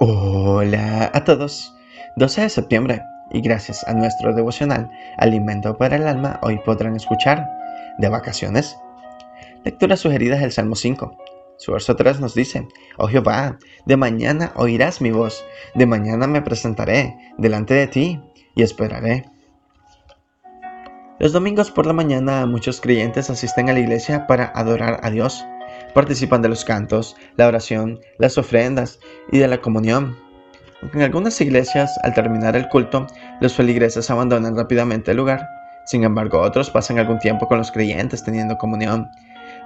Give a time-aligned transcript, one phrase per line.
[0.00, 1.74] Hola a todos.
[2.14, 3.02] 12 de septiembre
[3.32, 7.44] y gracias a nuestro devocional Alimento para el Alma hoy podrán escuchar
[7.98, 8.78] de vacaciones.
[9.64, 11.18] Lectura sugerida es el Salmo 5.
[11.56, 15.44] Su verso 3 nos dice, Oh Jehová, de mañana oirás mi voz,
[15.74, 18.20] de mañana me presentaré delante de ti
[18.54, 19.24] y esperaré.
[21.18, 25.44] Los domingos por la mañana muchos creyentes asisten a la iglesia para adorar a Dios.
[25.94, 28.98] Participan de los cantos, la oración, las ofrendas
[29.32, 30.16] y de la comunión.
[30.94, 33.06] En algunas iglesias, al terminar el culto,
[33.40, 35.48] los feligreses abandonan rápidamente el lugar.
[35.86, 39.10] Sin embargo, otros pasan algún tiempo con los creyentes teniendo comunión.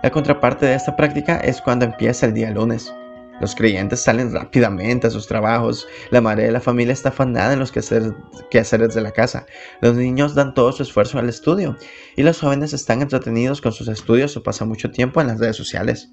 [0.03, 2.95] La contraparte de esta práctica es cuando empieza el día lunes.
[3.43, 7.59] Los creyentes salen rápidamente a sus trabajos, la madre de la familia está afanada en
[7.59, 9.47] los quehaceres de la casa,
[9.81, 11.77] los niños dan todo su esfuerzo al estudio
[12.15, 15.57] y los jóvenes están entretenidos con sus estudios o pasan mucho tiempo en las redes
[15.57, 16.13] sociales.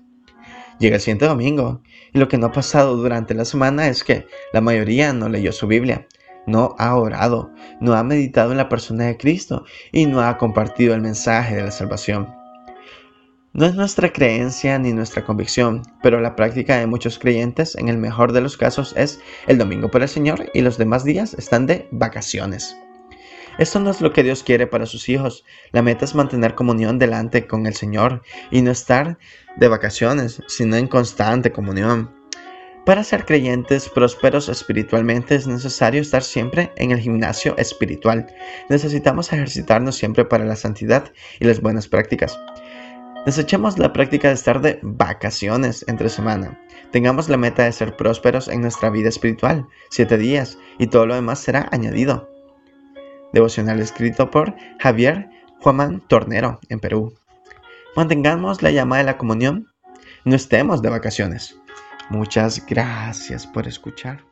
[0.80, 4.26] Llega el siguiente domingo y lo que no ha pasado durante la semana es que
[4.52, 6.08] la mayoría no leyó su Biblia,
[6.48, 10.96] no ha orado, no ha meditado en la persona de Cristo y no ha compartido
[10.96, 12.39] el mensaje de la salvación.
[13.52, 17.98] No es nuestra creencia ni nuestra convicción, pero la práctica de muchos creyentes en el
[17.98, 21.66] mejor de los casos es el domingo para el Señor y los demás días están
[21.66, 22.78] de vacaciones.
[23.58, 25.46] Esto no es lo que Dios quiere para sus hijos.
[25.72, 29.18] La meta es mantener comunión delante con el Señor y no estar
[29.58, 32.14] de vacaciones, sino en constante comunión.
[32.86, 38.28] Para ser creyentes prósperos espiritualmente es necesario estar siempre en el gimnasio espiritual.
[38.70, 42.40] Necesitamos ejercitarnos siempre para la santidad y las buenas prácticas.
[43.26, 46.60] Desechemos la práctica de estar de vacaciones entre semana.
[46.92, 51.16] Tengamos la meta de ser prósperos en nuestra vida espiritual, siete días, y todo lo
[51.16, 52.30] demás será añadido.
[53.34, 55.30] Devocional escrito por Javier
[55.62, 57.14] Juan Tornero, en Perú.
[57.96, 59.68] Mantengamos la llama de la comunión.
[60.24, 61.58] No estemos de vacaciones.
[62.10, 64.24] Muchas gracias por escuchar.